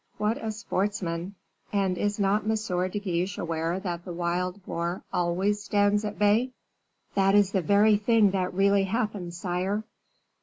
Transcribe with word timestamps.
What 0.17 0.43
a 0.43 0.51
sportsman! 0.51 1.35
And 1.71 1.95
is 1.95 2.17
not 2.19 2.41
M. 2.49 2.89
de 2.89 2.99
Guiche 2.99 3.37
aware 3.37 3.79
that 3.81 4.03
the 4.03 4.11
wild 4.11 4.65
boar 4.65 5.03
always 5.13 5.61
stands 5.61 6.03
at 6.03 6.17
bay?" 6.17 6.53
"That 7.13 7.35
is 7.35 7.51
the 7.51 7.61
very 7.61 7.97
thing 7.97 8.31
that 8.31 8.51
really 8.51 8.85
happened, 8.85 9.35
sire." 9.35 9.83